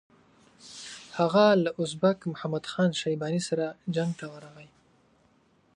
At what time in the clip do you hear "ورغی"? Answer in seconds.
4.33-4.69